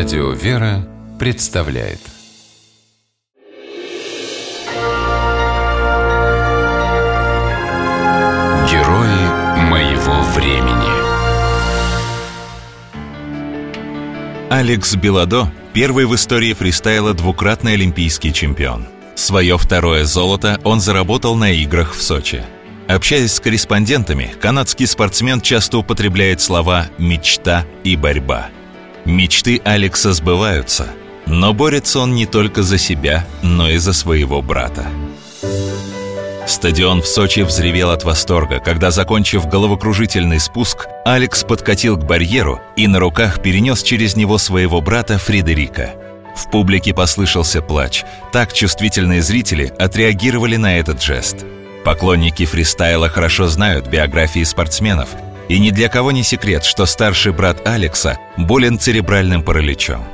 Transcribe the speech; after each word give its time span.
Радио 0.00 0.30
«Вера» 0.30 0.82
представляет 1.18 2.00
Герои 8.70 9.60
моего 9.68 10.22
времени 10.34 10.88
Алекс 14.50 14.96
Беладо– 14.96 15.52
первый 15.74 16.06
в 16.06 16.14
истории 16.14 16.54
фристайла 16.54 17.12
двукратный 17.12 17.74
олимпийский 17.74 18.32
чемпион. 18.32 18.86
Свое 19.16 19.58
второе 19.58 20.06
золото 20.06 20.58
он 20.64 20.80
заработал 20.80 21.36
на 21.36 21.52
играх 21.52 21.94
в 21.94 22.02
Сочи. 22.02 22.42
Общаясь 22.88 23.34
с 23.34 23.40
корреспондентами, 23.40 24.32
канадский 24.40 24.86
спортсмен 24.86 25.42
часто 25.42 25.76
употребляет 25.76 26.40
слова 26.40 26.86
«мечта» 26.96 27.66
и 27.84 27.96
«борьба». 27.96 28.48
Мечты 29.10 29.60
Алекса 29.64 30.12
сбываются, 30.12 30.86
но 31.26 31.52
борется 31.52 31.98
он 31.98 32.14
не 32.14 32.26
только 32.26 32.62
за 32.62 32.78
себя, 32.78 33.26
но 33.42 33.68
и 33.68 33.76
за 33.76 33.92
своего 33.92 34.40
брата. 34.40 34.86
Стадион 36.46 37.02
в 37.02 37.06
Сочи 37.06 37.40
взревел 37.40 37.90
от 37.90 38.04
восторга, 38.04 38.60
когда, 38.60 38.92
закончив 38.92 39.48
головокружительный 39.48 40.38
спуск, 40.38 40.86
Алекс 41.04 41.42
подкатил 41.42 41.96
к 41.96 42.04
барьеру 42.04 42.60
и 42.76 42.86
на 42.86 43.00
руках 43.00 43.42
перенес 43.42 43.82
через 43.82 44.14
него 44.14 44.38
своего 44.38 44.80
брата 44.80 45.18
Фредерика. 45.18 45.90
В 46.36 46.48
публике 46.48 46.94
послышался 46.94 47.62
плач. 47.62 48.04
Так 48.32 48.52
чувствительные 48.52 49.22
зрители 49.22 49.72
отреагировали 49.76 50.54
на 50.54 50.78
этот 50.78 51.02
жест. 51.02 51.44
Поклонники 51.84 52.46
фристайла 52.46 53.08
хорошо 53.08 53.48
знают 53.48 53.88
биографии 53.88 54.44
спортсменов, 54.44 55.08
и 55.50 55.58
ни 55.58 55.70
для 55.70 55.88
кого 55.88 56.12
не 56.12 56.22
секрет, 56.22 56.64
что 56.64 56.86
старший 56.86 57.32
брат 57.32 57.66
Алекса 57.66 58.18
болен 58.36 58.78
церебральным 58.78 59.42
параличом. 59.42 60.04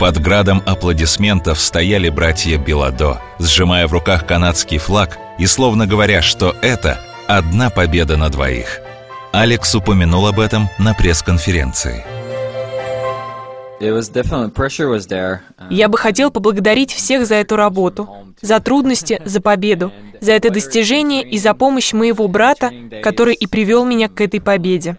Под 0.00 0.20
градом 0.20 0.64
аплодисментов 0.66 1.60
стояли 1.60 2.08
братья 2.08 2.58
Беладо, 2.58 3.22
сжимая 3.38 3.86
в 3.86 3.92
руках 3.92 4.26
канадский 4.26 4.78
флаг 4.78 5.16
и 5.38 5.46
словно 5.46 5.86
говоря, 5.86 6.22
что 6.22 6.56
это 6.60 6.98
одна 7.28 7.70
победа 7.70 8.16
на 8.16 8.30
двоих. 8.30 8.80
Алекс 9.32 9.72
упомянул 9.76 10.26
об 10.26 10.40
этом 10.40 10.68
на 10.78 10.92
пресс-конференции. 10.92 12.04
Я 15.70 15.88
бы 15.88 15.98
хотел 15.98 16.32
поблагодарить 16.32 16.92
всех 16.92 17.26
за 17.26 17.36
эту 17.36 17.54
работу, 17.54 18.08
за 18.42 18.58
трудности, 18.58 19.22
за 19.24 19.40
победу, 19.40 19.92
за 20.24 20.32
это 20.32 20.50
достижение 20.50 21.22
и 21.22 21.38
за 21.38 21.54
помощь 21.54 21.92
моего 21.92 22.26
брата, 22.26 22.72
который 23.02 23.34
и 23.34 23.46
привел 23.46 23.84
меня 23.84 24.08
к 24.08 24.20
этой 24.20 24.40
победе. 24.40 24.96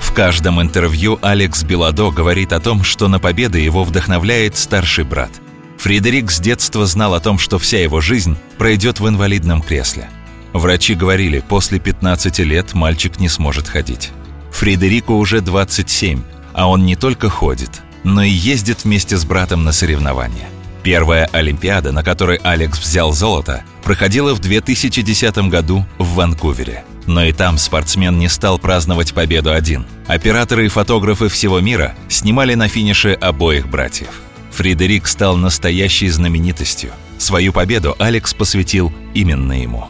В 0.00 0.12
каждом 0.12 0.62
интервью 0.62 1.18
Алекс 1.20 1.62
Беладо 1.62 2.10
говорит 2.10 2.52
о 2.52 2.60
том, 2.60 2.82
что 2.82 3.06
на 3.08 3.18
победы 3.18 3.58
его 3.58 3.84
вдохновляет 3.84 4.56
старший 4.56 5.04
брат. 5.04 5.30
Фредерик 5.78 6.30
с 6.30 6.40
детства 6.40 6.86
знал 6.86 7.12
о 7.14 7.20
том, 7.20 7.38
что 7.38 7.58
вся 7.58 7.82
его 7.82 8.00
жизнь 8.00 8.36
пройдет 8.56 8.98
в 8.98 9.06
инвалидном 9.06 9.60
кресле. 9.60 10.08
Врачи 10.54 10.94
говорили, 10.94 11.44
после 11.46 11.78
15 11.78 12.38
лет 12.38 12.72
мальчик 12.72 13.20
не 13.20 13.28
сможет 13.28 13.68
ходить. 13.68 14.10
Фредерику 14.52 15.14
уже 15.14 15.42
27, 15.42 16.22
а 16.54 16.70
он 16.70 16.86
не 16.86 16.96
только 16.96 17.28
ходит, 17.28 17.82
но 18.04 18.22
и 18.22 18.30
ездит 18.30 18.84
вместе 18.84 19.18
с 19.18 19.26
братом 19.26 19.64
на 19.64 19.72
соревнования. 19.72 20.48
Первая 20.86 21.28
Олимпиада, 21.32 21.90
на 21.90 22.04
которой 22.04 22.36
Алекс 22.44 22.78
взял 22.78 23.12
золото, 23.12 23.64
проходила 23.82 24.36
в 24.36 24.38
2010 24.38 25.36
году 25.48 25.84
в 25.98 26.14
Ванкувере. 26.14 26.84
Но 27.06 27.24
и 27.24 27.32
там 27.32 27.58
спортсмен 27.58 28.20
не 28.20 28.28
стал 28.28 28.60
праздновать 28.60 29.12
победу 29.12 29.52
один. 29.52 29.84
Операторы 30.06 30.66
и 30.66 30.68
фотографы 30.68 31.28
всего 31.28 31.58
мира 31.58 31.96
снимали 32.08 32.54
на 32.54 32.68
финише 32.68 33.14
обоих 33.14 33.68
братьев. 33.68 34.10
Фредерик 34.52 35.08
стал 35.08 35.36
настоящей 35.36 36.08
знаменитостью. 36.08 36.92
Свою 37.18 37.52
победу 37.52 37.96
Алекс 37.98 38.32
посвятил 38.32 38.92
именно 39.12 39.60
ему. 39.60 39.88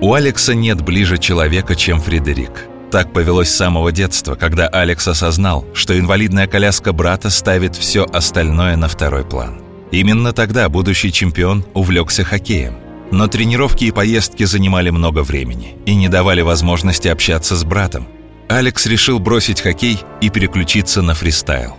У 0.00 0.14
Алекса 0.14 0.52
нет 0.52 0.80
ближе 0.80 1.18
человека, 1.18 1.76
чем 1.76 2.00
Фредерик. 2.00 2.66
Так 2.92 3.14
повелось 3.14 3.48
с 3.48 3.56
самого 3.56 3.90
детства, 3.90 4.34
когда 4.34 4.68
Алекс 4.68 5.08
осознал, 5.08 5.64
что 5.72 5.98
инвалидная 5.98 6.46
коляска 6.46 6.92
брата 6.92 7.30
ставит 7.30 7.74
все 7.74 8.04
остальное 8.04 8.76
на 8.76 8.86
второй 8.86 9.24
план. 9.24 9.62
Именно 9.90 10.34
тогда 10.34 10.68
будущий 10.68 11.10
чемпион 11.10 11.64
увлекся 11.72 12.22
хоккеем. 12.22 12.74
Но 13.10 13.28
тренировки 13.28 13.84
и 13.84 13.92
поездки 13.92 14.44
занимали 14.44 14.90
много 14.90 15.22
времени 15.22 15.74
и 15.86 15.94
не 15.94 16.08
давали 16.08 16.42
возможности 16.42 17.08
общаться 17.08 17.56
с 17.56 17.64
братом. 17.64 18.06
Алекс 18.48 18.84
решил 18.84 19.18
бросить 19.18 19.62
хоккей 19.62 19.98
и 20.20 20.28
переключиться 20.28 21.00
на 21.00 21.14
фристайл. 21.14 21.78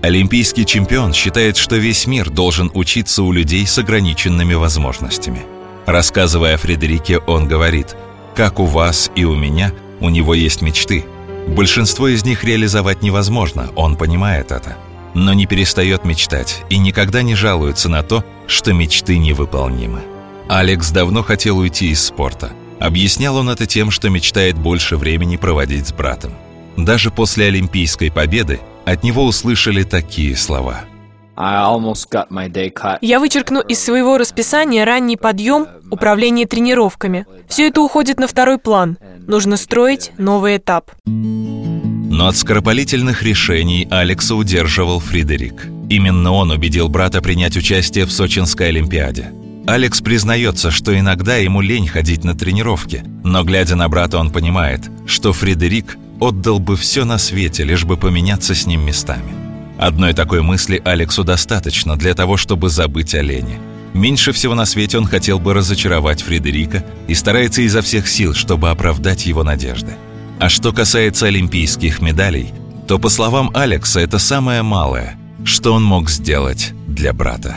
Олимпийский 0.00 0.64
чемпион 0.64 1.12
считает, 1.12 1.58
что 1.58 1.76
весь 1.76 2.06
мир 2.06 2.30
должен 2.30 2.70
учиться 2.72 3.22
у 3.22 3.32
людей 3.32 3.66
с 3.66 3.76
ограниченными 3.76 4.54
возможностями. 4.54 5.42
Рассказывая 5.84 6.56
Фредерике, 6.56 7.18
он 7.18 7.48
говорит, 7.48 7.94
«Как 8.34 8.60
у 8.60 8.64
вас 8.64 9.10
и 9.14 9.24
у 9.24 9.34
меня– 9.34 9.70
у 10.04 10.08
него 10.08 10.34
есть 10.34 10.62
мечты. 10.62 11.04
Большинство 11.48 12.08
из 12.08 12.24
них 12.24 12.44
реализовать 12.44 13.02
невозможно, 13.02 13.70
он 13.74 13.96
понимает 13.96 14.52
это. 14.52 14.76
Но 15.14 15.32
не 15.32 15.46
перестает 15.46 16.04
мечтать 16.04 16.62
и 16.70 16.78
никогда 16.78 17.22
не 17.22 17.34
жалуется 17.34 17.88
на 17.88 18.02
то, 18.02 18.24
что 18.46 18.72
мечты 18.72 19.18
невыполнимы. 19.18 20.00
Алекс 20.48 20.90
давно 20.90 21.22
хотел 21.22 21.58
уйти 21.58 21.90
из 21.90 22.04
спорта. 22.04 22.52
Объяснял 22.80 23.36
он 23.36 23.48
это 23.48 23.66
тем, 23.66 23.90
что 23.90 24.10
мечтает 24.10 24.56
больше 24.56 24.96
времени 24.96 25.36
проводить 25.36 25.88
с 25.88 25.92
братом. 25.92 26.34
Даже 26.76 27.10
после 27.10 27.46
Олимпийской 27.46 28.10
победы 28.10 28.60
от 28.84 29.04
него 29.04 29.24
услышали 29.24 29.84
такие 29.84 30.36
слова– 30.36 30.84
я 31.36 33.20
вычеркну 33.20 33.60
из 33.60 33.82
своего 33.82 34.18
расписания 34.18 34.84
ранний 34.84 35.16
подъем, 35.16 35.66
управление 35.90 36.46
тренировками. 36.46 37.26
Все 37.48 37.68
это 37.68 37.80
уходит 37.82 38.18
на 38.18 38.26
второй 38.26 38.58
план. 38.58 38.98
Нужно 39.26 39.56
строить 39.56 40.12
новый 40.16 40.58
этап. 40.58 40.90
Но 41.06 42.28
от 42.28 42.36
скоропалительных 42.36 43.22
решений 43.22 43.88
Алекса 43.90 44.36
удерживал 44.36 45.00
Фредерик. 45.00 45.66
Именно 45.90 46.32
он 46.32 46.52
убедил 46.52 46.88
брата 46.88 47.20
принять 47.20 47.56
участие 47.56 48.04
в 48.04 48.12
Сочинской 48.12 48.68
Олимпиаде. 48.68 49.32
Алекс 49.66 50.00
признается, 50.00 50.70
что 50.70 50.96
иногда 50.96 51.36
ему 51.36 51.60
лень 51.60 51.88
ходить 51.88 52.22
на 52.22 52.34
тренировки, 52.36 53.02
но 53.24 53.44
глядя 53.44 53.76
на 53.76 53.88
брата, 53.88 54.18
он 54.18 54.30
понимает, 54.30 54.82
что 55.06 55.32
Фредерик 55.32 55.96
отдал 56.20 56.60
бы 56.60 56.76
все 56.76 57.04
на 57.04 57.18
свете, 57.18 57.64
лишь 57.64 57.84
бы 57.84 57.96
поменяться 57.96 58.54
с 58.54 58.66
ним 58.66 58.84
местами. 58.86 59.43
Одной 59.84 60.14
такой 60.14 60.40
мысли 60.40 60.80
Алексу 60.82 61.24
достаточно 61.24 61.98
для 61.98 62.14
того, 62.14 62.38
чтобы 62.38 62.70
забыть 62.70 63.14
о 63.14 63.20
Лене. 63.20 63.60
Меньше 63.92 64.32
всего 64.32 64.54
на 64.54 64.64
свете 64.64 64.96
он 64.96 65.04
хотел 65.04 65.38
бы 65.38 65.52
разочаровать 65.52 66.22
Фредерика 66.22 66.82
и 67.06 67.12
старается 67.12 67.60
изо 67.60 67.82
всех 67.82 68.08
сил, 68.08 68.32
чтобы 68.32 68.70
оправдать 68.70 69.26
его 69.26 69.44
надежды. 69.44 69.92
А 70.40 70.48
что 70.48 70.72
касается 70.72 71.26
олимпийских 71.26 72.00
медалей, 72.00 72.54
то, 72.88 72.98
по 72.98 73.10
словам 73.10 73.50
Алекса, 73.52 74.00
это 74.00 74.18
самое 74.18 74.62
малое, 74.62 75.18
что 75.44 75.74
он 75.74 75.84
мог 75.84 76.08
сделать 76.08 76.72
для 76.88 77.12
брата. 77.12 77.54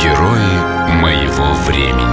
Герои 0.00 1.00
моего 1.02 1.52
времени 1.66 2.07